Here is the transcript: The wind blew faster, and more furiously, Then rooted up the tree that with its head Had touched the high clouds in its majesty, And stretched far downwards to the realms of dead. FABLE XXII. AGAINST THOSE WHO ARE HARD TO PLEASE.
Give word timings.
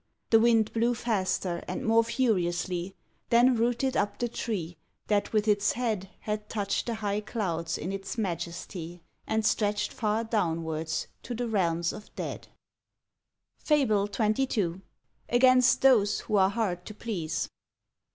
The 0.31 0.39
wind 0.39 0.73
blew 0.73 0.95
faster, 0.95 1.63
and 1.67 1.85
more 1.85 2.03
furiously, 2.03 2.95
Then 3.29 3.55
rooted 3.55 3.95
up 3.95 4.17
the 4.17 4.27
tree 4.27 4.75
that 5.05 5.31
with 5.31 5.47
its 5.47 5.73
head 5.73 6.09
Had 6.21 6.49
touched 6.49 6.87
the 6.87 6.95
high 6.95 7.21
clouds 7.21 7.77
in 7.77 7.91
its 7.91 8.17
majesty, 8.17 9.03
And 9.27 9.45
stretched 9.45 9.93
far 9.93 10.23
downwards 10.23 11.05
to 11.21 11.35
the 11.35 11.47
realms 11.47 11.93
of 11.93 12.11
dead. 12.15 12.47
FABLE 13.59 14.09
XXII. 14.11 14.81
AGAINST 15.29 15.81
THOSE 15.83 16.21
WHO 16.21 16.35
ARE 16.35 16.49
HARD 16.49 16.83
TO 16.83 16.95
PLEASE. 16.95 17.47